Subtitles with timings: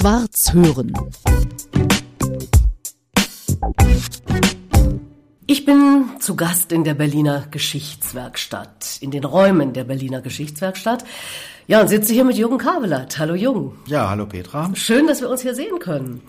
[0.00, 0.94] Schwarz hören.
[5.46, 11.04] Ich bin zu Gast in der Berliner Geschichtswerkstatt, in den Räumen der Berliner Geschichtswerkstatt.
[11.66, 13.18] Ja, und sitze hier mit Jürgen Kabelert.
[13.18, 13.72] Hallo Jürgen.
[13.88, 14.70] Ja, hallo Petra.
[14.74, 16.22] Schön, dass wir uns hier sehen können.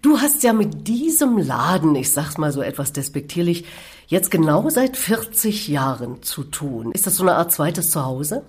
[0.00, 3.64] Du hast ja mit diesem Laden, ich sag's mal so etwas despektierlich,
[4.06, 6.92] jetzt genau seit 40 Jahren zu tun.
[6.92, 8.44] Ist das so eine Art zweites Zuhause?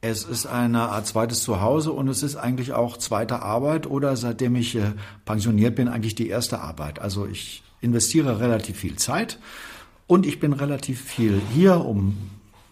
[0.00, 4.54] Es ist eine Art zweites Zuhause und es ist eigentlich auch zweite Arbeit oder seitdem
[4.54, 4.92] ich äh,
[5.24, 7.00] pensioniert bin, eigentlich die erste Arbeit.
[7.00, 9.38] Also ich investiere relativ viel Zeit
[10.06, 12.16] und ich bin relativ viel hier, um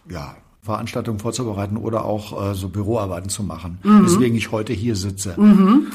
[0.09, 3.79] ja, Veranstaltungen vorzubereiten oder auch äh, so Büroarbeiten zu machen.
[3.83, 4.05] Mhm.
[4.05, 5.33] Deswegen ich heute hier sitze.
[5.37, 5.87] Mhm.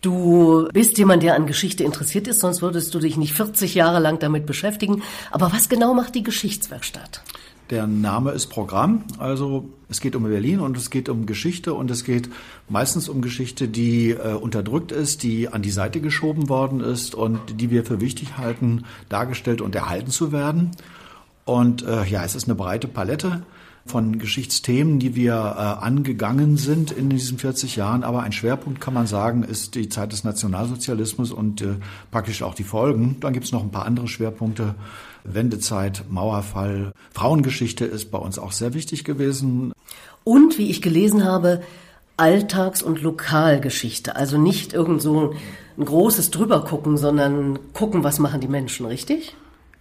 [0.00, 4.00] Du bist jemand, der an Geschichte interessiert ist, sonst würdest du dich nicht 40 Jahre
[4.00, 5.02] lang damit beschäftigen.
[5.30, 7.22] Aber was genau macht die Geschichtswerkstatt?
[7.70, 9.04] Der Name ist Programm.
[9.20, 12.28] Also es geht um Berlin und es geht um Geschichte und es geht
[12.68, 17.60] meistens um Geschichte, die äh, unterdrückt ist, die an die Seite geschoben worden ist und
[17.60, 20.72] die wir für wichtig halten, dargestellt und erhalten zu werden.
[21.44, 23.42] Und äh, ja, es ist eine breite Palette
[23.86, 28.02] von Geschichtsthemen, die wir äh, angegangen sind in diesen 40 Jahren.
[28.02, 31.76] Aber ein Schwerpunkt kann man sagen, ist die Zeit des Nationalsozialismus und äh,
[32.10, 33.18] praktisch auch die Folgen.
[33.20, 34.74] Dann gibt es noch ein paar andere Schwerpunkte.
[35.24, 39.72] Wendezeit, Mauerfall, Frauengeschichte ist bei uns auch sehr wichtig gewesen.
[40.24, 41.62] Und wie ich gelesen habe,
[42.16, 44.14] Alltags- und Lokalgeschichte.
[44.16, 45.34] Also nicht irgend so
[45.78, 49.34] ein großes Drübergucken, sondern gucken, was machen die Menschen, richtig?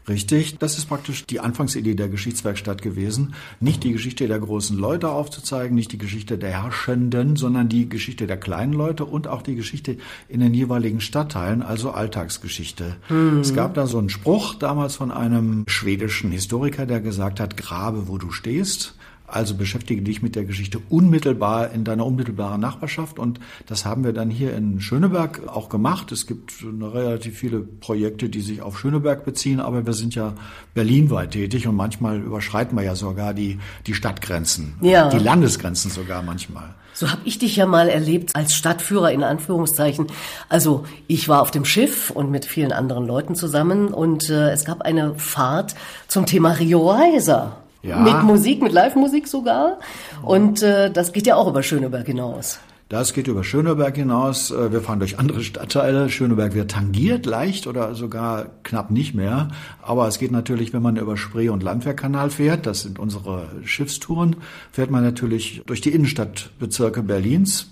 [0.09, 3.35] Richtig, das ist praktisch die Anfangsidee der Geschichtswerkstatt gewesen.
[3.59, 8.25] Nicht die Geschichte der großen Leute aufzuzeigen, nicht die Geschichte der Herrschenden, sondern die Geschichte
[8.25, 12.95] der kleinen Leute und auch die Geschichte in den jeweiligen Stadtteilen, also Alltagsgeschichte.
[13.07, 13.41] Mhm.
[13.41, 18.07] Es gab da so einen Spruch damals von einem schwedischen Historiker, der gesagt hat, grabe,
[18.07, 18.95] wo du stehst.
[19.31, 23.19] Also beschäftige dich mit der Geschichte unmittelbar in deiner unmittelbaren Nachbarschaft.
[23.19, 26.11] Und das haben wir dann hier in Schöneberg auch gemacht.
[26.11, 30.33] Es gibt relativ viele Projekte, die sich auf Schöneberg beziehen, aber wir sind ja
[30.73, 35.09] berlinweit tätig und manchmal überschreiten wir ja sogar die, die Stadtgrenzen, ja.
[35.09, 36.75] die Landesgrenzen sogar manchmal.
[36.93, 40.07] So habe ich dich ja mal erlebt als Stadtführer in Anführungszeichen.
[40.49, 44.65] Also ich war auf dem Schiff und mit vielen anderen Leuten zusammen und äh, es
[44.65, 45.75] gab eine Fahrt
[46.09, 47.55] zum Thema Rio Reiser.
[47.81, 47.99] Ja.
[47.99, 49.79] Mit Musik, mit Live-Musik sogar.
[50.21, 52.59] Und äh, das geht ja auch über Schöneberg hinaus.
[52.89, 54.49] Das geht über Schöneberg hinaus.
[54.49, 56.09] Äh, wir fahren durch andere Stadtteile.
[56.09, 59.49] Schöneberg wird tangiert leicht oder sogar knapp nicht mehr.
[59.83, 64.37] Aber es geht natürlich, wenn man über Spree- und Landwehrkanal fährt, das sind unsere Schiffstouren,
[64.71, 67.71] fährt man natürlich durch die Innenstadtbezirke Berlins.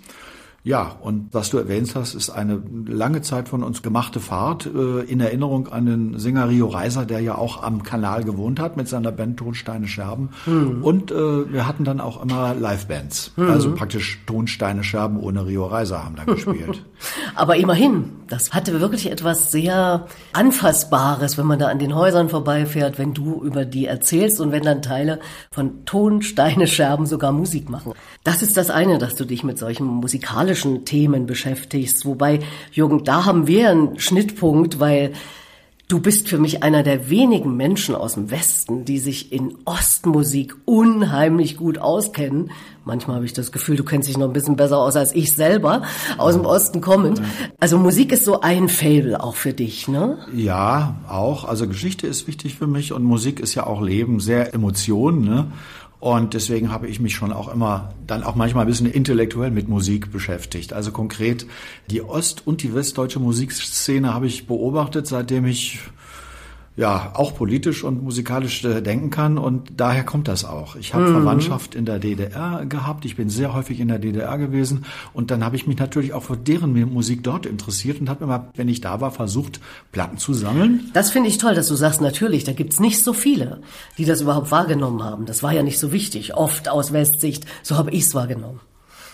[0.67, 4.99] Ja, und was du erwähnt hast, ist eine lange Zeit von uns gemachte Fahrt äh,
[5.03, 8.89] in Erinnerung an den Sänger Rio Reiser, der ja auch am Kanal gewohnt hat mit
[8.89, 10.31] seiner Band Tonsteine Scherben.
[10.45, 10.83] Mhm.
[10.83, 13.49] Und äh, wir hatten dann auch immer Livebands, mhm.
[13.49, 16.83] also praktisch Tonsteine Scherben ohne Rio Reiser haben dann gespielt.
[17.35, 22.97] Aber immerhin, das hatte wirklich etwas sehr Anfassbares, wenn man da an den Häusern vorbeifährt,
[22.97, 25.19] wenn du über die erzählst und wenn dann Teile
[25.49, 27.93] von Tonsteine Scherben sogar Musik machen.
[28.25, 32.05] Das ist das eine, dass du dich mit solchen musikalischen politischen Themen beschäftigst.
[32.05, 32.39] Wobei,
[32.71, 35.13] Jürgen, da haben wir einen Schnittpunkt, weil
[35.87, 40.55] du bist für mich einer der wenigen Menschen aus dem Westen, die sich in Ostmusik
[40.65, 42.51] unheimlich gut auskennen.
[42.83, 45.33] Manchmal habe ich das Gefühl, du kennst dich noch ein bisschen besser aus als ich
[45.33, 45.83] selber,
[46.17, 47.21] aus dem Osten kommend.
[47.59, 50.17] Also Musik ist so ein Fable auch für dich, ne?
[50.33, 51.45] Ja, auch.
[51.45, 55.51] Also Geschichte ist wichtig für mich und Musik ist ja auch Leben, sehr Emotionen, ne?
[55.99, 59.67] Und deswegen habe ich mich schon auch immer dann auch manchmal ein bisschen intellektuell mit
[59.67, 60.73] Musik beschäftigt.
[60.73, 61.47] Also konkret
[61.89, 65.79] die ost- und die westdeutsche Musikszene habe ich beobachtet, seitdem ich
[66.77, 70.75] ja auch politisch und musikalisch äh, denken kann und daher kommt das auch.
[70.75, 71.13] Ich habe mhm.
[71.13, 75.43] Verwandtschaft in der DDR gehabt, ich bin sehr häufig in der DDR gewesen und dann
[75.43, 78.79] habe ich mich natürlich auch für deren Musik dort interessiert und habe immer, wenn ich
[78.79, 79.59] da war, versucht,
[79.91, 80.91] Platten zu sammeln.
[80.93, 83.59] Das finde ich toll, dass du sagst, natürlich, da gibt's nicht so viele,
[83.97, 85.25] die das überhaupt wahrgenommen haben.
[85.25, 88.59] Das war ja nicht so wichtig, oft aus Westsicht, so habe ich's wahrgenommen.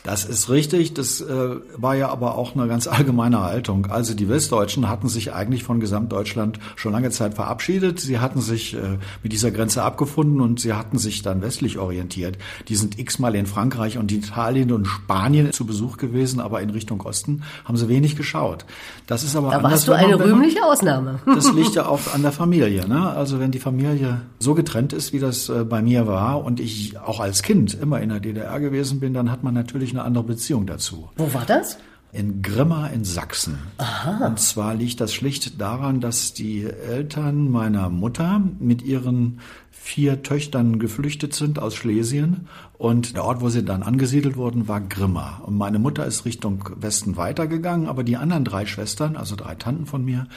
[0.04, 0.94] Das ist richtig.
[0.94, 3.88] Das äh, war ja aber auch eine ganz allgemeine Haltung.
[3.88, 8.02] Also die Westdeutschen hatten sich eigentlich von Gesamtdeutschland schon lange Zeit verabschiedet.
[8.02, 12.38] Sie hatten sich äh, mit dieser Grenze abgefunden und sie hatten sich dann westlich orientiert.
[12.68, 17.02] Die sind x-mal in Frankreich und Italien und Spanien zu Besuch gewesen, aber in Richtung
[17.02, 18.66] Osten haben sie wenig geschaut.
[19.08, 21.20] Das ist aber da warst du eine rühmliche Ausnahme.
[21.34, 22.88] Das liegt ja auch an der Familie.
[22.88, 23.10] Ne?
[23.10, 26.98] Also wenn die Familie so getrennt ist, wie das äh, bei mir war und ich
[27.00, 30.24] auch als Kind immer in der DDR gewesen bin, dann hat man natürlich eine andere
[30.24, 31.10] Beziehung dazu.
[31.16, 31.78] Wo war das?
[32.14, 33.58] in Grimma in Sachsen.
[33.80, 34.28] Aha.
[34.28, 39.40] Und zwar liegt das schlicht daran, dass die Eltern meiner Mutter mit ihren
[39.72, 42.48] vier Töchtern geflüchtet sind aus Schlesien
[42.78, 45.42] und der Ort, wo sie dann angesiedelt wurden, war Grimma.
[45.44, 49.88] Und meine Mutter ist Richtung Westen weitergegangen, aber die anderen drei Schwestern, also drei Tanten
[49.88, 50.28] von mir,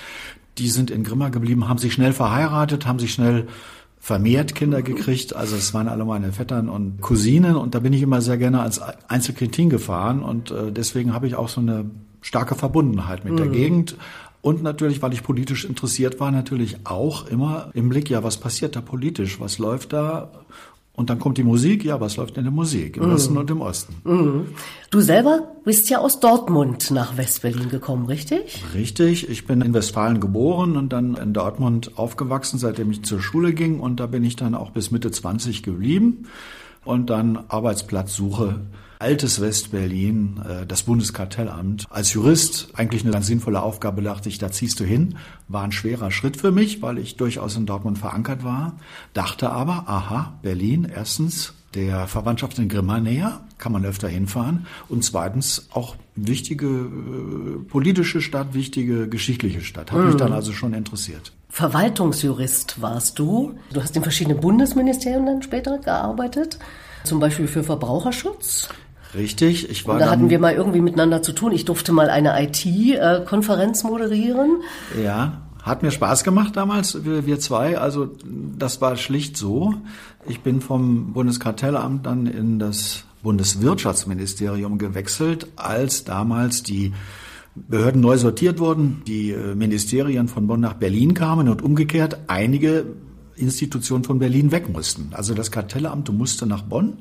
[0.59, 3.47] die sind in Grimma geblieben, haben sich schnell verheiratet, haben sich schnell
[4.07, 5.35] vermehrt Kinder gekriegt.
[5.35, 8.61] Also es waren alle meine Vettern und Cousinen und da bin ich immer sehr gerne
[8.61, 13.37] als Einzelkind hingefahren und äh, deswegen habe ich auch so eine starke Verbundenheit mit mhm.
[13.37, 13.97] der Gegend.
[14.43, 18.77] Und natürlich, weil ich politisch interessiert war, natürlich auch immer im Blick, ja, was passiert
[18.77, 19.41] da politisch?
[19.41, 20.31] Was läuft da?
[20.97, 22.97] Und dann kommt die Musik, ja, was läuft in der Musik?
[22.97, 23.13] Im mm.
[23.13, 23.95] Westen und im Osten.
[24.05, 24.47] Mm.
[24.91, 28.65] Du selber bist ja aus Dortmund nach Westberlin gekommen, richtig?
[28.75, 29.29] Richtig.
[29.29, 33.79] Ich bin in Westfalen geboren und dann in Dortmund aufgewachsen, seitdem ich zur Schule ging.
[33.79, 36.29] Und da bin ich dann auch bis Mitte 20 geblieben.
[36.87, 38.61] Und dann Arbeitsplatzsuche
[38.99, 41.87] altes Westberlin, äh, das Bundeskartellamt.
[41.91, 45.17] Als Jurist eigentlich eine ganz sinnvolle Aufgabe, dachte ich, da ziehst du hin.
[45.49, 48.79] War ein schwerer Schritt für mich, weil ich durchaus in Dortmund verankert war.
[49.13, 54.67] Dachte aber, aha, Berlin, erstens der Verwandtschaft in Grimma näher, kann man öfter hinfahren.
[54.89, 59.93] Und zweitens auch wichtige äh, politische Stadt, wichtige geschichtliche Stadt.
[59.93, 60.07] Hat mhm.
[60.07, 61.33] mich dann also schon interessiert.
[61.57, 63.55] Verwaltungsjurist warst du.
[63.73, 66.59] Du hast in verschiedenen Bundesministerien dann später gearbeitet,
[67.03, 68.69] zum Beispiel für Verbraucherschutz.
[69.15, 69.95] Richtig, ich war.
[69.95, 71.53] Und da hatten wir mal irgendwie miteinander zu tun.
[71.53, 74.59] Ich durfte mal eine IT-Konferenz moderieren.
[75.03, 77.79] Ja, hat mir Spaß gemacht damals, wir, wir zwei.
[77.79, 78.11] Also
[78.59, 79.73] das war schlicht so.
[80.29, 86.93] Ich bin vom Bundeskartellamt dann in das Bundeswirtschaftsministerium gewechselt, als damals die
[87.69, 92.87] Behörden neu sortiert wurden, die äh, Ministerien von Bonn nach Berlin kamen und umgekehrt einige
[93.35, 95.11] Institutionen von Berlin weg mussten.
[95.13, 96.99] Also das Kartellamt musste nach Bonn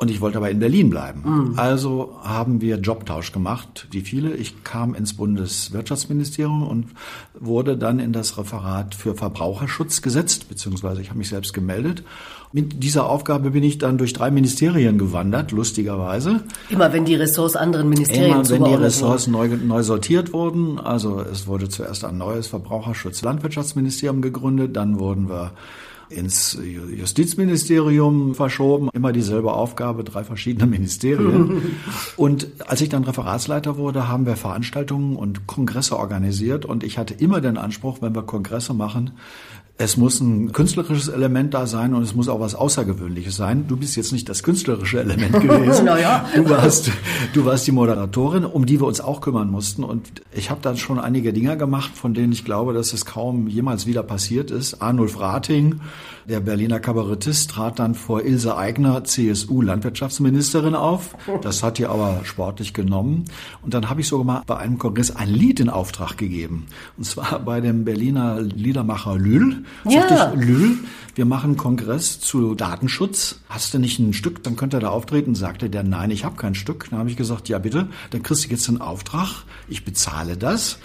[0.00, 1.22] und ich wollte aber in Berlin bleiben.
[1.24, 1.58] Mhm.
[1.58, 4.34] Also haben wir Jobtausch gemacht, wie viele.
[4.34, 6.86] Ich kam ins Bundeswirtschaftsministerium und
[7.38, 12.04] wurde dann in das Referat für Verbraucherschutz gesetzt, beziehungsweise ich habe mich selbst gemeldet.
[12.52, 16.44] Mit dieser Aufgabe bin ich dann durch drei Ministerien gewandert, lustigerweise.
[16.70, 20.78] Immer wenn die Ressorts anderen Ministerien Immer wenn die Ressorts neu, neu sortiert wurden.
[20.78, 25.50] Also es wurde zuerst ein neues Verbraucherschutz-Landwirtschaftsministerium gegründet, dann wurden wir
[26.10, 26.58] ins
[26.96, 28.88] Justizministerium verschoben.
[28.92, 31.62] Immer dieselbe Aufgabe, drei verschiedene Ministerien.
[32.16, 36.64] und als ich dann Referatsleiter wurde, haben wir Veranstaltungen und Kongresse organisiert.
[36.64, 39.12] Und ich hatte immer den Anspruch, wenn wir Kongresse machen,
[39.80, 43.68] es muss ein künstlerisches Element da sein und es muss auch was Außergewöhnliches sein.
[43.68, 45.84] Du bist jetzt nicht das künstlerische Element gewesen.
[45.84, 46.28] naja.
[46.34, 46.90] Du warst,
[47.32, 49.84] du warst die Moderatorin, um die wir uns auch kümmern mussten.
[49.84, 53.46] Und ich habe dann schon einige Dinge gemacht, von denen ich glaube, dass es kaum
[53.46, 54.82] jemals wieder passiert ist.
[54.82, 55.80] Arnulf Rating,
[56.28, 61.14] der Berliner Kabarettist, trat dann vor Ilse Aigner, CSU-Landwirtschaftsministerin auf.
[61.42, 63.26] Das hat ihr aber sportlich genommen.
[63.62, 66.66] Und dann habe ich sogar mal bei einem Kongress ein Lied in Auftrag gegeben.
[66.96, 69.62] Und zwar bei dem Berliner Liedermacher Lühl.
[69.84, 70.32] Ja.
[70.34, 70.78] Ich, Lül,
[71.14, 73.40] wir machen Kongress zu Datenschutz.
[73.48, 75.34] Hast du nicht ein Stück, dann könnt ihr da auftreten.
[75.34, 76.88] Sagte der, nein, ich habe kein Stück.
[76.90, 79.44] Dann habe ich gesagt, ja bitte, dann kriegst du jetzt einen Auftrag.
[79.68, 80.78] Ich bezahle das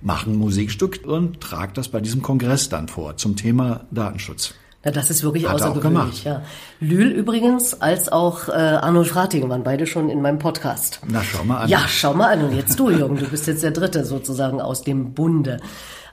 [0.00, 4.54] mach ein Musikstück und trag das bei diesem Kongress dann vor zum Thema Datenschutz.
[4.84, 6.22] Ja, das ist wirklich Hat außergewöhnlich.
[6.22, 6.42] Ja.
[6.78, 11.00] Lül übrigens als auch äh, Arnold Frating waren beide schon in meinem Podcast.
[11.08, 11.68] Na, schau mal an.
[11.68, 12.44] Ja, schau mal an.
[12.44, 15.60] Und jetzt du, Jürgen, du bist jetzt der Dritte sozusagen aus dem Bunde.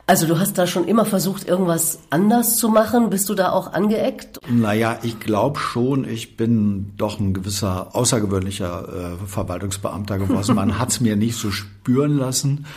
[0.08, 3.10] Also du hast da schon immer versucht, irgendwas anders zu machen.
[3.10, 4.40] Bist du da auch angeeckt?
[4.48, 10.54] Naja, ich glaube schon, ich bin doch ein gewisser außergewöhnlicher äh, Verwaltungsbeamter geworden.
[10.54, 12.68] Man hat es mir nicht so spüren lassen.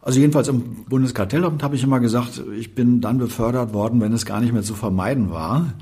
[0.00, 4.24] Also jedenfalls im Bundeskartellamt habe ich immer gesagt, ich bin dann befördert worden, wenn es
[4.24, 5.74] gar nicht mehr zu vermeiden war,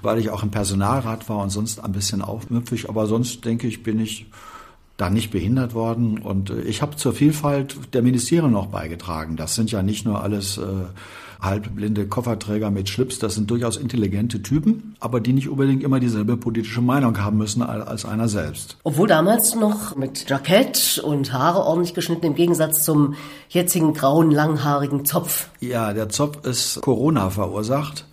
[0.00, 2.88] weil ich auch im Personalrat war und sonst ein bisschen aufmüpfig.
[2.88, 4.30] Aber sonst denke ich, bin ich
[4.96, 6.18] da nicht behindert worden.
[6.18, 9.36] Und äh, ich habe zur Vielfalt der Ministerien noch beigetragen.
[9.36, 10.62] Das sind ja nicht nur alles äh,
[11.44, 16.36] halbblinde Kofferträger mit Schlips, das sind durchaus intelligente Typen, aber die nicht unbedingt immer dieselbe
[16.36, 18.78] politische Meinung haben müssen als einer selbst.
[18.82, 23.14] Obwohl damals noch mit Jackett und Haare ordentlich geschnitten, im Gegensatz zum
[23.48, 25.48] jetzigen grauen, langhaarigen Zopf.
[25.60, 28.06] Ja, der Zopf ist Corona verursacht.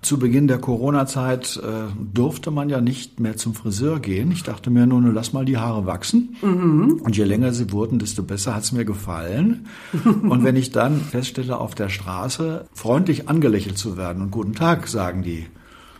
[0.00, 4.30] Zu Beginn der Corona-Zeit äh, durfte man ja nicht mehr zum Friseur gehen.
[4.30, 6.36] Ich dachte mir nur, nur lass mal die Haare wachsen.
[6.40, 7.00] Mhm.
[7.02, 9.66] Und je länger sie wurden, desto besser hat's mir gefallen.
[10.04, 14.86] und wenn ich dann feststelle, auf der Straße freundlich angelächelt zu werden und guten Tag
[14.86, 15.46] sagen die,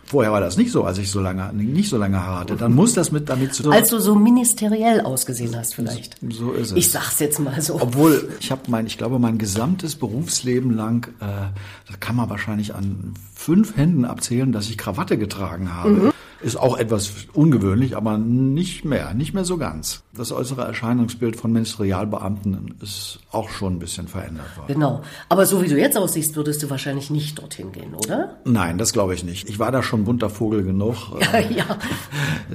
[0.09, 2.55] Vorher war das nicht so, als ich so lange, nicht so lange Haare hatte.
[2.55, 3.73] Dann muss das mit damit zu tun.
[3.73, 6.15] Als du so ministeriell ausgesehen hast, vielleicht.
[6.27, 6.77] So ist es.
[6.77, 7.79] Ich sag's jetzt mal so.
[7.79, 11.25] Obwohl, ich habe mein, ich glaube, mein gesamtes Berufsleben lang, äh,
[11.87, 15.89] das kann man wahrscheinlich an fünf Händen abzählen, dass ich Krawatte getragen habe.
[15.91, 16.11] Mhm.
[16.41, 20.03] Ist auch etwas ungewöhnlich, aber nicht mehr, nicht mehr so ganz.
[20.15, 24.73] Das äußere Erscheinungsbild von Ministerialbeamten ist auch schon ein bisschen verändert worden.
[24.73, 25.01] Genau.
[25.27, 28.37] Aber so wie du jetzt aussiehst, würdest du wahrscheinlich nicht dorthin gehen, oder?
[28.45, 29.49] Nein, das glaube ich nicht.
[29.49, 30.95] Ich war da schon bunter Vogel genug.
[31.19, 31.77] Ja, ja.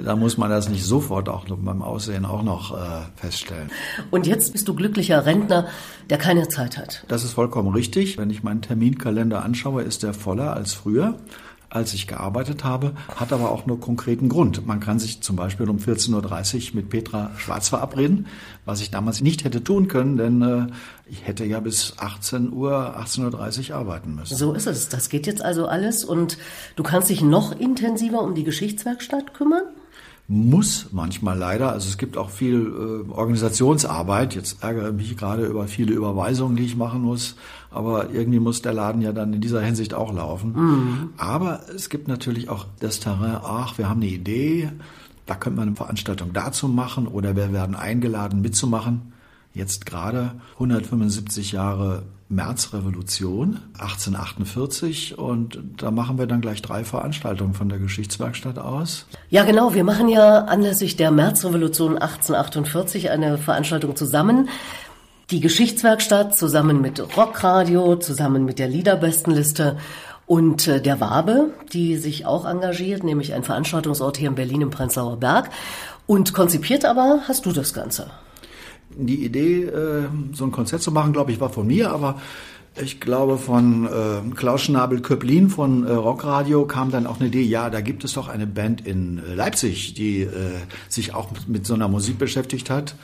[0.04, 3.70] Da muss man das nicht sofort auch beim Aussehen auch noch äh, feststellen.
[4.10, 5.68] Und jetzt bist du glücklicher Rentner,
[6.10, 7.04] der keine Zeit hat.
[7.08, 8.18] Das ist vollkommen richtig.
[8.18, 11.18] Wenn ich meinen Terminkalender anschaue, ist der voller als früher
[11.74, 14.64] als ich gearbeitet habe, hat aber auch nur konkreten Grund.
[14.64, 18.28] Man kann sich zum Beispiel um 14.30 Uhr mit Petra Schwarz verabreden,
[18.64, 20.66] was ich damals nicht hätte tun können, denn äh,
[21.06, 24.36] ich hätte ja bis 18 Uhr, 18.30 Uhr arbeiten müssen.
[24.36, 24.88] So ist es.
[24.88, 26.38] Das geht jetzt also alles und
[26.76, 29.64] du kannst dich noch intensiver um die Geschichtswerkstatt kümmern?
[30.26, 31.72] Muss manchmal leider.
[31.72, 34.34] Also es gibt auch viel äh, Organisationsarbeit.
[34.34, 37.36] Jetzt ärgere ich mich gerade über viele Überweisungen, die ich machen muss.
[37.70, 40.52] Aber irgendwie muss der Laden ja dann in dieser Hinsicht auch laufen.
[40.52, 41.10] Mhm.
[41.18, 44.70] Aber es gibt natürlich auch das Terrain, ach, wir haben eine Idee,
[45.26, 49.12] da könnte man eine Veranstaltung dazu machen oder wir werden eingeladen mitzumachen.
[49.52, 57.68] Jetzt gerade 175 Jahre Märzrevolution 1848 und da machen wir dann gleich drei Veranstaltungen von
[57.68, 59.06] der Geschichtswerkstatt aus.
[59.30, 59.74] Ja, genau.
[59.74, 64.48] Wir machen ja anlässlich der Märzrevolution 1848 eine Veranstaltung zusammen.
[65.30, 69.78] Die Geschichtswerkstatt zusammen mit Rockradio, zusammen mit der Liederbestenliste
[70.26, 74.70] und äh, der Wabe, die sich auch engagiert, nämlich ein Veranstaltungsort hier in Berlin im
[74.70, 75.50] Prenzlauer Berg.
[76.06, 78.10] Und konzipiert aber hast du das Ganze.
[78.96, 82.20] Die Idee, äh, so ein Konzert zu machen, glaube ich, war von mir, aber
[82.80, 87.70] ich glaube, von äh, Klaus Schnabel-Köplin von äh, Rockradio kam dann auch eine Idee, ja,
[87.70, 90.30] da gibt es doch eine Band in äh, Leipzig, die äh,
[90.88, 92.96] sich auch mit so einer Musik beschäftigt hat.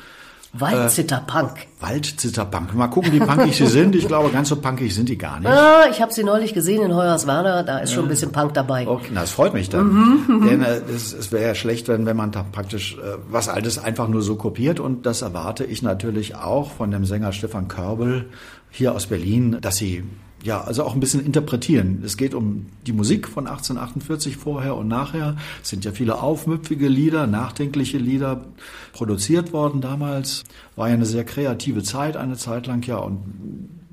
[0.52, 1.52] Waldzitterpunk.
[1.58, 2.74] Äh, Waldzitterpunk.
[2.74, 3.94] Mal gucken, wie punkig sie sind.
[3.94, 5.48] Ich glaube, ganz so punkig sind die gar nicht.
[5.48, 7.62] Ah, ich habe sie neulich gesehen in Hoyerswerda.
[7.62, 8.88] Da ist schon ein bisschen Punk dabei.
[8.88, 9.88] Okay, na, das freut mich dann.
[9.88, 10.48] Mhm, mhm.
[10.48, 13.78] Denn äh, es, es wäre ja schlecht, wenn, wenn man da praktisch äh, was Altes
[13.78, 14.80] einfach nur so kopiert.
[14.80, 18.26] Und das erwarte ich natürlich auch von dem Sänger Stefan Körbel
[18.70, 20.04] hier aus Berlin, dass sie
[20.42, 22.02] ja, also auch ein bisschen interpretieren.
[22.04, 25.36] Es geht um die Musik von 1848 vorher und nachher.
[25.62, 28.44] Es sind ja viele aufmüpfige Lieder, nachdenkliche Lieder
[28.92, 30.44] produziert worden damals.
[30.76, 33.18] War ja eine sehr kreative Zeit, eine Zeit lang, ja, und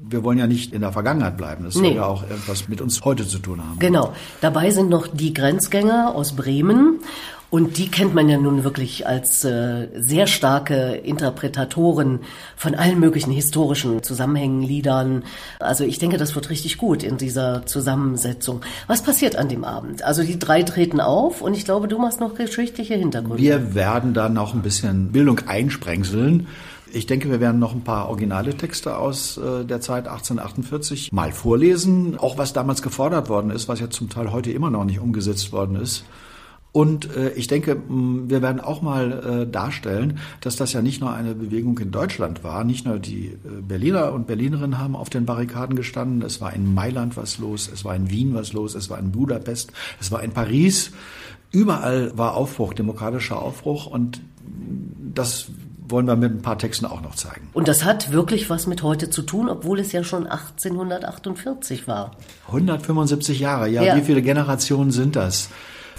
[0.10, 1.66] wir wollen ja nicht in der Vergangenheit bleiben.
[1.66, 1.90] Das nee.
[1.90, 3.80] soll ja auch etwas mit uns heute zu tun haben.
[3.80, 4.14] Genau.
[4.42, 7.00] Dabei sind noch die Grenzgänger aus Bremen
[7.50, 12.20] und die kennt man ja nun wirklich als äh, sehr starke Interpretatoren
[12.58, 15.24] von allen möglichen historischen Zusammenhängen, Liedern.
[15.60, 18.62] Also ich denke, das wird richtig gut in dieser Zusammensetzung.
[18.88, 20.04] Was passiert an dem Abend?
[20.04, 23.42] Also die drei treten auf und ich glaube, du machst noch geschichtliche Hintergründe.
[23.42, 26.48] Wir werden da noch ein bisschen Bildung einsprengseln.
[26.92, 31.32] Ich denke, wir werden noch ein paar originale Texte aus äh, der Zeit 1848 mal
[31.32, 32.18] vorlesen.
[32.18, 35.54] Auch was damals gefordert worden ist, was ja zum Teil heute immer noch nicht umgesetzt
[35.54, 36.04] worden ist.
[36.72, 41.14] Und äh, ich denke, wir werden auch mal äh, darstellen, dass das ja nicht nur
[41.14, 42.64] eine Bewegung in Deutschland war.
[42.64, 46.22] Nicht nur die äh, Berliner und Berlinerinnen haben auf den Barrikaden gestanden.
[46.22, 49.12] Es war in Mailand was los, es war in Wien was los, es war in
[49.12, 50.92] Budapest, es war in Paris.
[51.52, 53.88] Überall war Aufbruch, demokratischer Aufbruch.
[53.88, 54.22] Und
[55.16, 55.48] das
[55.90, 57.50] wollen wir mit ein paar Texten auch noch zeigen.
[57.54, 62.12] Und das hat wirklich was mit heute zu tun, obwohl es ja schon 1848 war.
[62.48, 63.84] 175 Jahre, ja.
[63.84, 63.96] ja.
[63.96, 65.50] Wie viele Generationen sind das?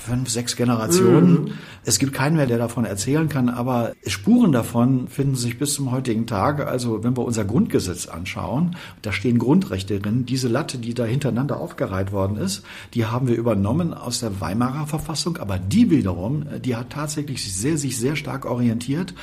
[0.08, 1.32] Fünf, sechs Generationen.
[1.32, 1.50] Mhm.
[1.84, 5.90] Es gibt keinen mehr, der davon erzählen kann, aber Spuren davon finden sich bis zum
[5.90, 6.66] heutigen Tag.
[6.66, 10.26] Also wenn wir unser Grundgesetz anschauen, da stehen Grundrechte drin.
[10.26, 14.86] Diese Latte, die da hintereinander aufgereiht worden ist, die haben wir übernommen aus der Weimarer
[14.86, 19.14] Verfassung, aber die wiederum, die hat tatsächlich sehr, sich sehr stark orientiert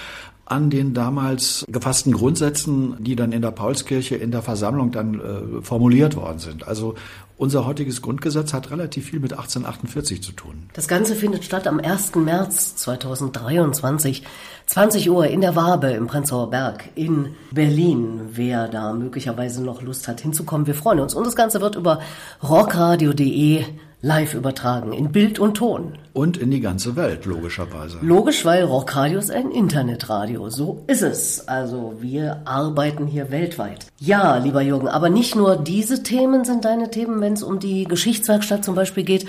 [0.45, 5.61] an den damals gefassten Grundsätzen, die dann in der Paulskirche in der Versammlung dann äh,
[5.61, 6.67] formuliert worden sind.
[6.67, 6.93] Also
[7.37, 10.69] unser heutiges Grundgesetz hat relativ viel mit 1848 zu tun.
[10.73, 12.15] Das Ganze findet statt am 1.
[12.15, 14.23] März 2023,
[14.67, 18.21] 20 Uhr in der Wabe im Prenzlauer Berg in Berlin.
[18.31, 21.13] Wer da möglicherweise noch Lust hat hinzukommen, wir freuen uns.
[21.13, 22.01] Und das Ganze wird über
[22.43, 23.65] rockradio.de
[24.05, 25.97] live übertragen, in Bild und Ton.
[26.13, 27.97] Und in die ganze Welt, logischerweise.
[28.01, 30.49] Logisch, weil Rockradio ist ein Internetradio.
[30.49, 31.47] So ist es.
[31.47, 33.87] Also wir arbeiten hier weltweit.
[33.99, 37.85] Ja, lieber Jürgen, aber nicht nur diese Themen sind deine Themen, wenn es um die
[37.85, 39.25] Geschichtswerkstatt zum Beispiel geht.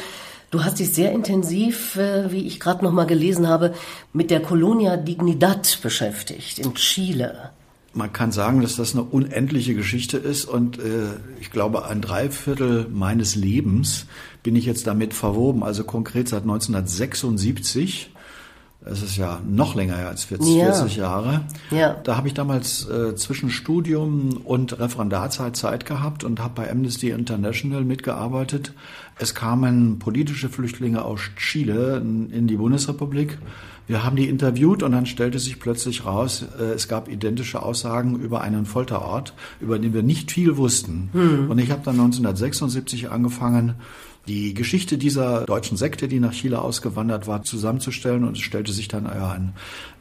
[0.50, 3.75] Du hast dich sehr intensiv, äh, wie ich gerade noch mal gelesen habe,
[4.12, 7.50] mit der Colonia Dignidad beschäftigt in Chile
[7.97, 12.87] man kann sagen, dass das eine unendliche Geschichte ist und äh, ich glaube, ein Dreiviertel
[12.93, 14.07] meines Lebens
[14.43, 18.11] bin ich jetzt damit verwoben, also konkret seit 1976.
[18.87, 20.73] es ist ja noch länger her als 40, Ja.
[20.73, 21.43] 40 Jahre.
[21.71, 21.95] Ja.
[22.05, 27.11] Da habe ich damals äh, zwischen Studium und Referendarzeit Zeit gehabt und habe bei Amnesty
[27.11, 28.73] International mitgearbeitet.
[29.19, 33.38] Es kamen politische Flüchtlinge aus Chile in die Bundesrepublik.
[33.88, 38.16] Wir haben die interviewt und dann stellte sich plötzlich raus, äh, es gab identische Aussagen
[38.19, 41.11] über einen Folterort, über den wir nicht viel wussten.
[41.49, 43.75] Und ich habe dann 1976 angefangen,
[44.26, 48.25] die Geschichte dieser deutschen Sekte, die nach Chile ausgewandert war, zusammenzustellen.
[48.25, 49.54] Und es stellte sich dann ein,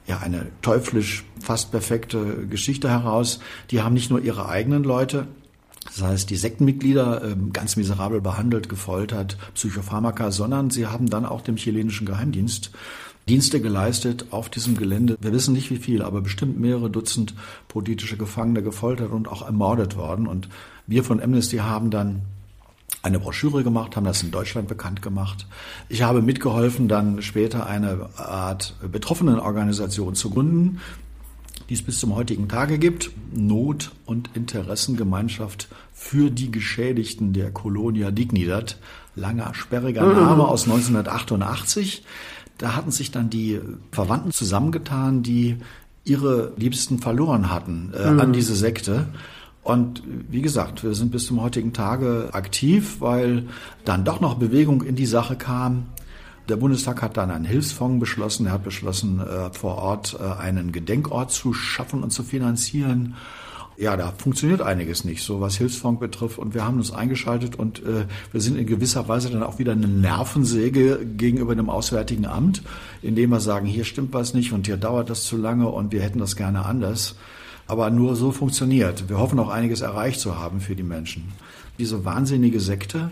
[0.07, 3.39] ja eine teuflisch fast perfekte Geschichte heraus.
[3.71, 5.27] Die haben nicht nur ihre eigenen Leute,
[5.85, 11.41] das heißt, die Sektenmitglieder ähm, ganz miserabel behandelt, gefoltert, Psychopharmaka, sondern sie haben dann auch
[11.41, 12.71] dem chilenischen Geheimdienst
[13.27, 15.17] Dienste geleistet auf diesem Gelände.
[15.19, 17.33] Wir wissen nicht wie viel, aber bestimmt mehrere Dutzend
[17.67, 20.27] politische Gefangene gefoltert und auch ermordet worden.
[20.27, 20.47] Und
[20.85, 22.21] wir von Amnesty haben dann
[23.05, 25.45] eine Broschüre gemacht, haben das in Deutschland bekannt gemacht.
[25.89, 30.81] Ich habe mitgeholfen, dann später eine Art Betroffenenorganisation zu gründen,
[31.69, 33.11] die es bis zum heutigen Tage gibt.
[33.31, 38.77] Not- und Interessengemeinschaft für die Geschädigten der Colonia Dignidad.
[39.15, 42.03] Langer, sperriger Name aus 1988.
[42.57, 45.57] Da hatten sich dann die Verwandten zusammengetan, die
[46.05, 49.07] ihre Liebsten verloren hatten äh, an diese Sekte.
[49.65, 53.47] Und wie gesagt, wir sind bis zum heutigen Tage aktiv, weil
[53.83, 55.87] dann doch noch Bewegung in die Sache kam.
[56.47, 58.45] Der Bundestag hat dann einen Hilfsfonds beschlossen.
[58.45, 63.15] Er hat beschlossen, äh, vor Ort äh, einen Gedenkort zu schaffen und zu finanzieren.
[63.75, 66.37] Ja, da funktioniert einiges nicht, so was Hilfsfonds betrifft.
[66.37, 69.71] Und wir haben uns eingeschaltet und äh, wir sind in gewisser Weise dann auch wieder
[69.71, 72.61] eine Nervensäge gegenüber dem Auswärtigen Amt,
[73.01, 76.03] indem wir sagen, hier stimmt was nicht und hier dauert das zu lange und wir
[76.03, 77.15] hätten das gerne anders.
[77.67, 79.09] Aber nur so funktioniert.
[79.09, 81.31] Wir hoffen auch einiges erreicht zu haben für die Menschen.
[81.79, 83.09] Diese wahnsinnige Sekte,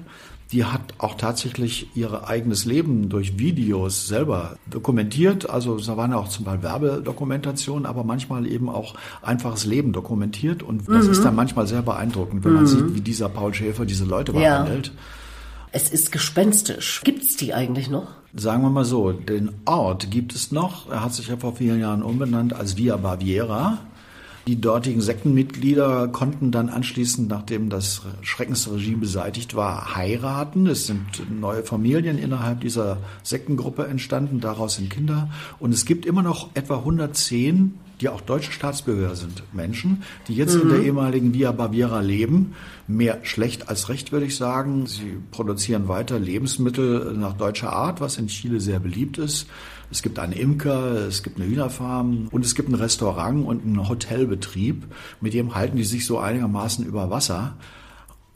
[0.51, 5.49] die hat auch tatsächlich ihr eigenes Leben durch Videos selber dokumentiert.
[5.49, 8.93] Also da waren auch zum Beispiel Werbedokumentationen, aber manchmal eben auch
[9.23, 10.61] einfaches Leben dokumentiert.
[10.61, 14.05] Und das ist dann manchmal sehr beeindruckend, wenn man sieht, wie dieser Paul Schäfer diese
[14.05, 14.61] Leute Ja.
[14.61, 14.91] behandelt.
[15.71, 17.01] Es ist gespenstisch.
[17.03, 18.09] Gibt's die eigentlich noch?
[18.35, 20.91] Sagen wir mal so, den Ort gibt es noch.
[20.91, 23.79] Er hat sich ja vor vielen Jahren umbenannt als Via Baviera.
[24.45, 30.67] Die dortigen Sektenmitglieder konnten dann anschließend, nachdem das Schreckensregime beseitigt war, heiraten.
[30.67, 31.01] Es sind
[31.39, 35.29] neue Familien innerhalb dieser Sektengruppe entstanden, daraus sind Kinder.
[35.59, 40.55] Und es gibt immer noch etwa 110, die auch deutsche Staatsbürger sind, Menschen, die jetzt
[40.55, 42.53] in der ehemaligen Via Baviera leben.
[42.85, 44.87] Mehr schlecht als recht, würde ich sagen.
[44.87, 49.47] Sie produzieren weiter Lebensmittel nach deutscher Art, was in Chile sehr beliebt ist.
[49.93, 53.87] Es gibt einen Imker, es gibt eine Hühnerfarm und es gibt ein Restaurant und einen
[53.87, 54.87] Hotelbetrieb.
[55.21, 57.57] Mit dem halten die sich so einigermaßen über Wasser.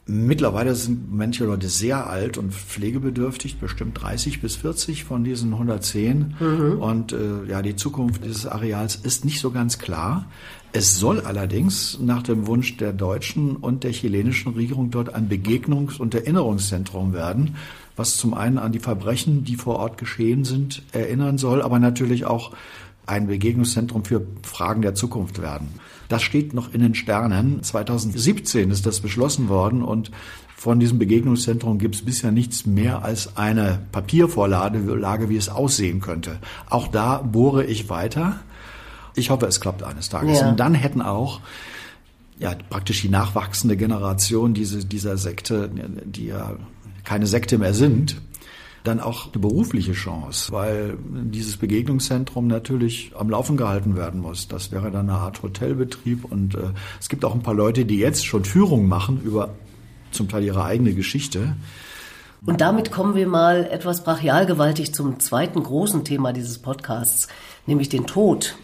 [0.06, 6.36] Mittlerweile sind manche Leute sehr alt und pflegebedürftig, bestimmt 30 bis 40 von diesen 110.
[6.78, 10.26] Und äh, ja, die Zukunft dieses Areals ist nicht so ganz klar.
[10.72, 15.98] Es soll allerdings nach dem Wunsch der deutschen und der chilenischen Regierung dort ein Begegnungs-
[15.98, 17.56] und Erinnerungszentrum werden,
[17.98, 22.24] was zum einen an die Verbrechen, die vor Ort geschehen sind, erinnern soll, aber natürlich
[22.24, 22.52] auch
[23.06, 25.68] ein Begegnungszentrum für Fragen der Zukunft werden.
[26.08, 27.62] Das steht noch in den Sternen.
[27.62, 30.10] 2017 ist das beschlossen worden und
[30.56, 36.00] von diesem Begegnungszentrum gibt es bisher nichts mehr als eine Papiervorlage, Lage, wie es aussehen
[36.00, 36.38] könnte.
[36.68, 38.40] Auch da bohre ich weiter.
[39.14, 40.40] Ich hoffe, es klappt eines Tages.
[40.40, 40.48] Ja.
[40.48, 41.40] Und dann hätten auch
[42.38, 45.70] ja, praktisch die nachwachsende Generation diese, dieser Sekte,
[46.04, 46.56] die ja
[47.08, 48.20] keine Sekte mehr sind,
[48.84, 54.46] dann auch eine berufliche Chance, weil dieses Begegnungszentrum natürlich am Laufen gehalten werden muss.
[54.46, 57.96] Das wäre dann eine Art Hotelbetrieb und äh, es gibt auch ein paar Leute, die
[57.96, 59.54] jetzt schon Führungen machen über
[60.10, 61.56] zum Teil ihre eigene Geschichte.
[62.44, 67.28] Und damit kommen wir mal etwas brachialgewaltig zum zweiten großen Thema dieses Podcasts,
[67.66, 68.56] nämlich den Tod.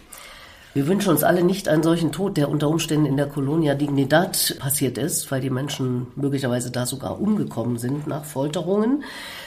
[0.74, 4.56] Wir wünschen uns alle nicht einen solchen Tod, der unter Umständen in der Colonia Dignidad
[4.58, 9.04] passiert ist, weil die Menschen möglicherweise da sogar umgekommen sind nach Folterungen,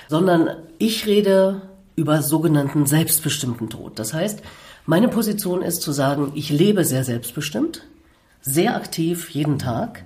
[0.07, 1.63] sondern ich rede
[1.97, 3.99] über sogenannten selbstbestimmten Tod.
[3.99, 4.41] Das heißt,
[4.85, 7.83] meine Position ist zu sagen, ich lebe sehr selbstbestimmt,
[8.39, 10.05] sehr aktiv jeden Tag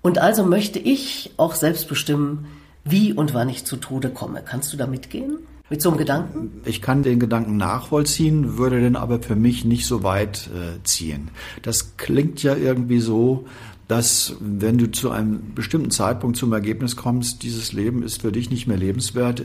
[0.00, 2.46] und also möchte ich auch selbst bestimmen,
[2.84, 4.40] wie und wann ich zu Tode komme.
[4.42, 5.40] Kannst du da mitgehen?
[5.70, 6.60] Mit so einem Gedanken?
[6.66, 11.30] Ich kann den Gedanken nachvollziehen, würde den aber für mich nicht so weit äh, ziehen.
[11.62, 13.46] Das klingt ja irgendwie so,
[13.88, 18.50] dass wenn du zu einem bestimmten Zeitpunkt zum Ergebnis kommst, dieses Leben ist für dich
[18.50, 19.44] nicht mehr lebenswert,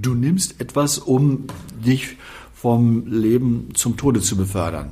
[0.00, 1.44] du nimmst etwas, um
[1.84, 2.16] dich
[2.54, 4.90] vom Leben zum Tode zu befördern.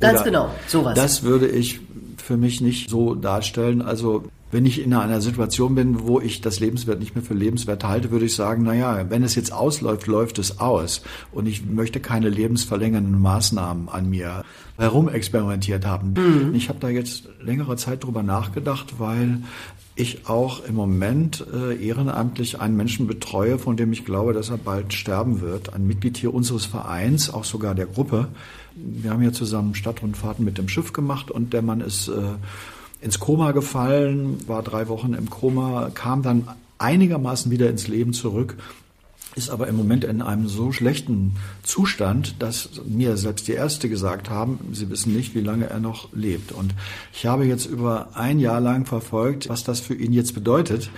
[0.00, 0.94] Ganz genau, sowas.
[0.94, 1.80] Das würde ich
[2.16, 3.82] für mich nicht so darstellen.
[3.82, 7.84] Also Wenn ich in einer Situation bin, wo ich das Lebenswert nicht mehr für lebenswert
[7.84, 11.02] halte, würde ich sagen, na ja, wenn es jetzt ausläuft, läuft es aus.
[11.30, 14.44] Und ich möchte keine lebensverlängernden Maßnahmen an mir
[14.76, 16.14] herumexperimentiert haben.
[16.14, 16.54] Mhm.
[16.54, 19.38] Ich habe da jetzt längere Zeit drüber nachgedacht, weil
[19.94, 24.56] ich auch im Moment äh, ehrenamtlich einen Menschen betreue, von dem ich glaube, dass er
[24.56, 25.74] bald sterben wird.
[25.74, 28.28] Ein Mitglied hier unseres Vereins, auch sogar der Gruppe.
[28.74, 32.12] Wir haben ja zusammen Stadtrundfahrten mit dem Schiff gemacht und der Mann ist äh,
[33.00, 38.56] ins Koma gefallen, war drei Wochen im Koma, kam dann einigermaßen wieder ins Leben zurück,
[39.36, 44.28] ist aber im Moment in einem so schlechten Zustand, dass mir selbst die Ärzte gesagt
[44.28, 46.52] haben, sie wissen nicht, wie lange er noch lebt.
[46.52, 46.74] Und
[47.12, 50.90] ich habe jetzt über ein Jahr lang verfolgt, was das für ihn jetzt bedeutet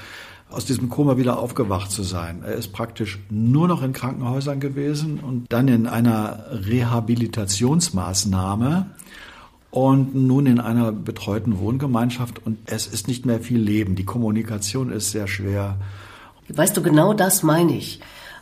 [0.53, 2.43] aus diesem Koma wieder aufgewacht zu sein.
[2.45, 8.91] Er ist praktisch nur noch in Krankenhäusern gewesen und dann in einer Rehabilitationsmaßnahme
[9.73, 13.97] und nun in einer betreuten Wohngemeinschaft und es ist nicht mehr viel Leben.
[13.97, 15.79] Die Kommunikation ist sehr schwer.
[16.49, 17.99] Weißt du, genau das meine ich.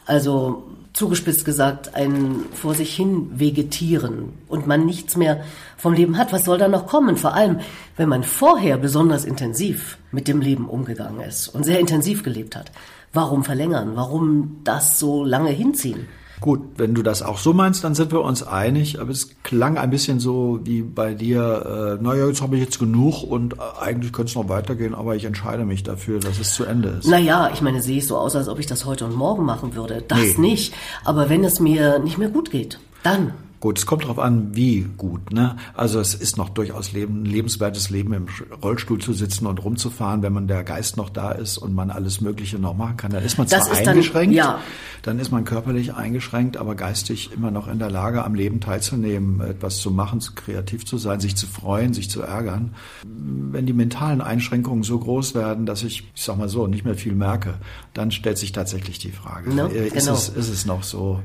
[0.06, 5.44] Also zugespitzt gesagt, ein vor sich hin vegetieren und man nichts mehr
[5.76, 6.32] vom Leben hat.
[6.32, 7.16] Was soll da noch kommen?
[7.16, 7.60] Vor allem,
[7.96, 12.72] wenn man vorher besonders intensiv mit dem Leben umgegangen ist und sehr intensiv gelebt hat.
[13.12, 13.92] Warum verlängern?
[13.94, 16.08] Warum das so lange hinziehen?
[16.40, 19.00] Gut, wenn du das auch so meinst, dann sind wir uns einig.
[19.00, 22.79] Aber es klang ein bisschen so wie bei dir, äh, naja, jetzt habe ich jetzt
[22.79, 26.55] genug und äh, eigentlich könnte es noch weitergehen, aber ich entscheide mich dafür, dass es
[26.55, 27.07] zu Ende ist.
[27.07, 29.74] Naja, ich meine, sehe ich so aus, als ob ich das heute und morgen machen
[29.74, 30.03] würde.
[30.07, 30.35] Das nee.
[30.38, 30.74] nicht.
[31.05, 33.35] Aber wenn es mir nicht mehr gut geht, dann.
[33.61, 35.33] Gut, es kommt darauf an, wie gut.
[35.33, 35.57] Ne?
[35.74, 38.26] Also es ist noch durchaus Leben, ein lebenswertes Leben, im
[38.62, 42.22] Rollstuhl zu sitzen und rumzufahren, wenn man der Geist noch da ist und man alles
[42.22, 43.12] Mögliche noch machen kann.
[43.12, 44.61] Dann ist man zwar ist eingeschränkt, dann, ja.
[45.02, 49.40] Dann ist man körperlich eingeschränkt, aber geistig immer noch in der Lage, am Leben teilzunehmen,
[49.40, 52.74] etwas zu machen, kreativ zu sein, sich zu freuen, sich zu ärgern.
[53.04, 56.94] Wenn die mentalen Einschränkungen so groß werden, dass ich, ich sag mal so, nicht mehr
[56.96, 57.54] viel merke,
[57.94, 60.12] dann stellt sich tatsächlich die Frage, no, ist, genau.
[60.12, 61.20] es, ist es noch so?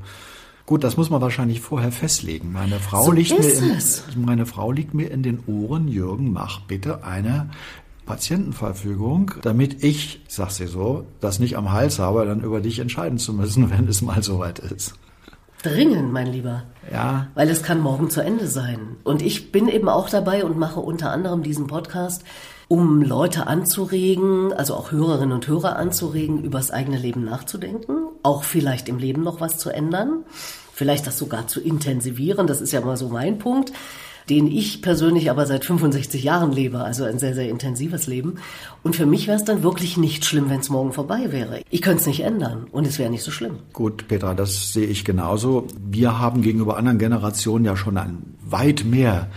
[0.66, 2.52] Gut, das muss man wahrscheinlich vorher festlegen.
[2.52, 6.62] Meine Frau so liegt mir in, meine Frau liegt mir in den Ohren, Jürgen, mach
[6.62, 7.52] bitte eine
[8.06, 13.18] Patientenverfügung, damit ich, sag's dir so, das nicht am Hals habe, dann über dich entscheiden
[13.18, 14.94] zu müssen, wenn es mal soweit ist.
[15.64, 16.64] Dringend, mein Lieber.
[16.92, 17.28] Ja.
[17.34, 18.98] Weil es kann morgen zu Ende sein.
[19.04, 22.24] Und ich bin eben auch dabei und mache unter anderem diesen Podcast,
[22.68, 28.90] um Leute anzuregen, also auch Hörerinnen und Hörer anzuregen, übers eigene Leben nachzudenken, auch vielleicht
[28.90, 30.24] im Leben noch was zu ändern,
[30.74, 33.72] vielleicht das sogar zu intensivieren, das ist ja mal so mein Punkt,
[34.30, 38.36] den ich persönlich aber seit 65 Jahren lebe, also ein sehr, sehr intensives Leben.
[38.84, 41.62] Und für mich wäre es dann wirklich nicht schlimm, wenn es morgen vorbei wäre.
[41.70, 43.58] Ich könnte es nicht ändern und es wäre nicht so schlimm.
[43.74, 45.68] Gut, Petra, das sehe ich genauso.
[45.80, 49.28] Wir haben gegenüber anderen Generationen ja schon ein weit mehr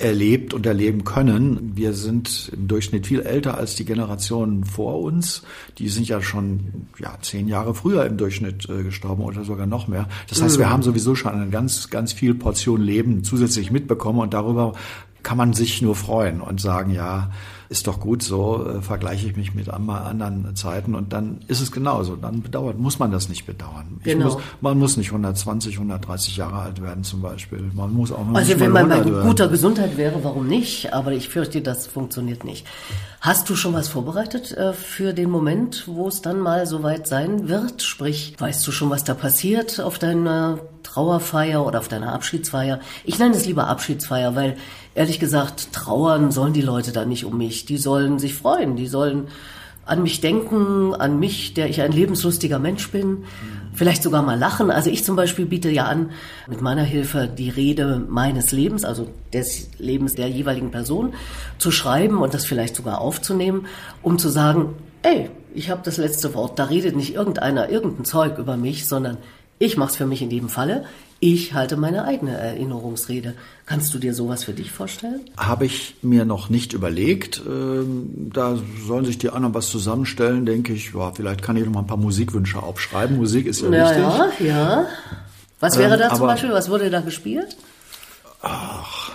[0.00, 1.72] erlebt und erleben können.
[1.74, 5.42] Wir sind im Durchschnitt viel älter als die Generationen vor uns.
[5.78, 9.88] Die sind ja schon ja, zehn Jahre früher im Durchschnitt äh, gestorben oder sogar noch
[9.88, 10.08] mehr.
[10.28, 10.70] Das heißt, wir mhm.
[10.70, 14.72] haben sowieso schon eine ganz, ganz viel Portion Leben zusätzlich mitbekommen und darüber
[15.22, 17.30] kann man sich nur freuen und sagen, ja,
[17.70, 21.70] ist doch gut so, äh, vergleiche ich mich mit anderen Zeiten und dann ist es
[21.70, 22.16] genauso.
[22.16, 24.00] Dann bedauert, muss man das nicht bedauern.
[24.02, 24.24] Genau.
[24.24, 27.70] Muss, man muss nicht 120, 130 Jahre alt werden zum Beispiel.
[27.72, 30.92] Man muss auch Also wenn man bei guter Gesundheit wäre, warum nicht?
[30.92, 32.66] Aber ich fürchte, das funktioniert nicht.
[33.20, 37.48] Hast du schon was vorbereitet äh, für den Moment, wo es dann mal soweit sein
[37.48, 37.82] wird?
[37.82, 42.80] Sprich, weißt du schon, was da passiert auf deiner Trauerfeier oder auf deiner Abschiedsfeier?
[43.04, 44.56] Ich nenne es lieber Abschiedsfeier, weil
[45.00, 47.64] ehrlich gesagt, trauern sollen die Leute da nicht um mich.
[47.64, 49.28] Die sollen sich freuen, die sollen
[49.86, 53.24] an mich denken, an mich, der ich ein lebenslustiger Mensch bin,
[53.72, 54.70] vielleicht sogar mal lachen.
[54.70, 56.10] Also ich zum Beispiel biete ja an,
[56.48, 61.14] mit meiner Hilfe die Rede meines Lebens, also des Lebens der jeweiligen Person,
[61.56, 63.68] zu schreiben und das vielleicht sogar aufzunehmen,
[64.02, 68.36] um zu sagen, ey, ich habe das letzte Wort, da redet nicht irgendeiner irgendein Zeug
[68.36, 69.16] über mich, sondern
[69.58, 70.84] ich mache es für mich in jedem Falle.
[71.22, 73.34] Ich halte meine eigene Erinnerungsrede.
[73.66, 75.20] Kannst du dir sowas für dich vorstellen?
[75.36, 77.42] Habe ich mir noch nicht überlegt.
[77.46, 78.56] Ähm, da
[78.86, 80.94] sollen sich die anderen was zusammenstellen, denke ich.
[80.94, 83.18] Ja, vielleicht kann ich noch mal ein paar Musikwünsche aufschreiben.
[83.18, 84.46] Musik ist ja, ja wichtig.
[84.46, 84.86] Ja, ja.
[85.60, 86.52] Was wäre da ähm, zum Beispiel?
[86.52, 87.54] Was wurde da gespielt?
[88.40, 89.12] Ach.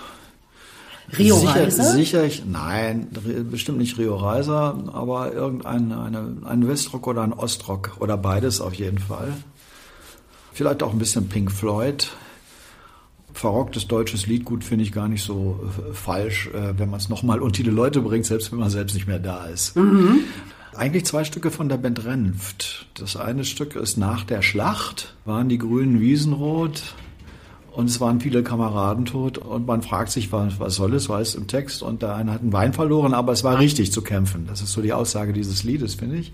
[1.18, 1.84] Rio sicher, Reiser?
[1.84, 3.08] Sicher, nein,
[3.50, 8.74] bestimmt nicht Rio Reiser, aber irgendein eine, ein Westrock oder ein Ostrock oder beides auf
[8.74, 9.34] jeden Fall.
[10.56, 12.10] Vielleicht auch ein bisschen Pink Floyd.
[13.34, 17.10] Verrocktes deutsches Lied, gut, finde ich gar nicht so äh, falsch, äh, wenn man es
[17.10, 19.76] nochmal unter die Leute bringt, selbst wenn man selbst nicht mehr da ist.
[19.76, 20.22] Mhm.
[20.74, 22.88] Eigentlich zwei Stücke von der Band Renft.
[22.94, 26.96] Das eine Stück ist nach der Schlacht, waren die grünen Wiesen rot
[27.74, 31.36] und es waren viele Kameraden tot und man fragt sich, was, was soll es, weiß
[31.36, 34.48] im Text und der eine hat einen Wein verloren, aber es war richtig zu kämpfen.
[34.48, 36.32] Das ist so die Aussage dieses Liedes, finde ich.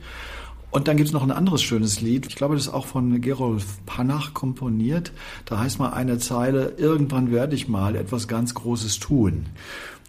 [0.71, 2.27] Und dann gibt's noch ein anderes schönes Lied.
[2.27, 5.11] Ich glaube, das ist auch von Gerolf Panach komponiert.
[5.45, 9.47] Da heißt mal eine Zeile, irgendwann werde ich mal etwas ganz Großes tun.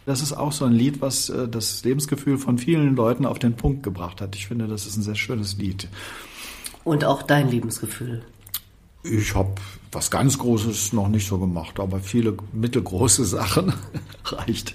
[0.07, 3.55] Das ist auch so ein Lied, was äh, das Lebensgefühl von vielen Leuten auf den
[3.55, 4.37] Punkt gebracht hat.
[4.37, 5.88] Ich finde, das ist ein sehr schönes Lied.
[6.85, 8.22] Und auch dein Lebensgefühl.
[9.05, 9.55] Ich habe
[9.90, 13.72] was ganz Großes noch nicht so gemacht, aber viele mittelgroße Sachen
[14.25, 14.75] reicht.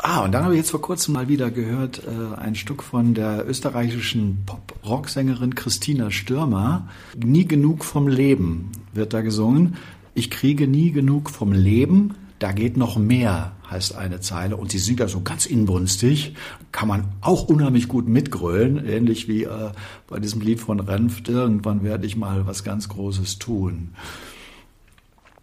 [0.00, 3.14] Ah, und dann habe ich jetzt vor kurzem mal wieder gehört, äh, ein Stück von
[3.14, 6.88] der österreichischen Pop-Rock-Sängerin Christina Stürmer.
[7.16, 9.74] Nie genug vom Leben wird da gesungen.
[10.14, 14.56] Ich kriege nie genug vom Leben, da geht noch mehr, heißt eine Zeile.
[14.56, 16.36] Und sie singt da so ganz inbrünstig.
[16.70, 19.72] Kann man auch unheimlich gut mitgrölen, ähnlich wie äh,
[20.06, 21.28] bei diesem Lied von Renft.
[21.28, 23.90] Irgendwann werde ich mal was ganz Großes tun.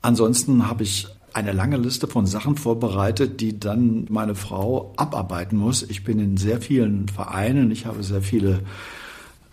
[0.01, 5.83] Ansonsten habe ich eine lange Liste von Sachen vorbereitet, die dann meine Frau abarbeiten muss.
[5.83, 8.61] Ich bin in sehr vielen Vereinen, ich habe sehr viele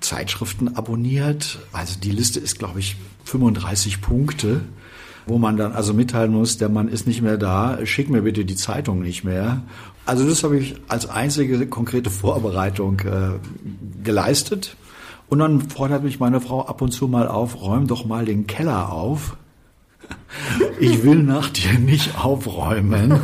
[0.00, 1.58] Zeitschriften abonniert.
[1.72, 4.62] Also die Liste ist, glaube ich, 35 Punkte
[5.26, 8.44] wo man dann also mitteilen muss, der Mann ist nicht mehr da, schick mir bitte
[8.44, 9.62] die Zeitung nicht mehr.
[10.04, 13.38] Also das habe ich als einzige konkrete Vorbereitung äh,
[14.02, 14.76] geleistet.
[15.28, 18.46] Und dann fordert mich meine Frau ab und zu mal auf, räum doch mal den
[18.46, 19.36] Keller auf.
[20.78, 23.20] Ich will nach dir nicht aufräumen.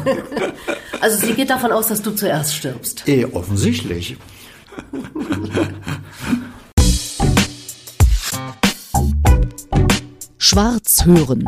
[1.01, 3.05] Also sie geht davon aus, dass du zuerst stirbst.
[3.07, 4.16] Eh, offensichtlich.
[10.38, 11.44] Schwarz hören.